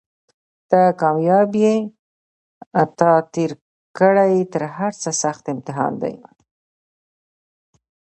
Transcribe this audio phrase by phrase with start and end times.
[0.69, 1.75] ته کامیاب یې
[2.97, 3.51] تا تېر
[3.97, 6.15] کړی تر هرڅه سخت امتحان دی